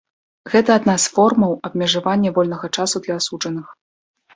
[0.53, 3.67] Гэта адна з формаў абмежавання вольнага часу для асуджаных.